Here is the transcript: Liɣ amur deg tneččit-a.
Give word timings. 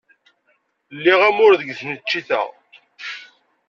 Liɣ 1.03 1.21
amur 1.29 1.53
deg 1.59 1.69
tneččit-a. 1.79 2.41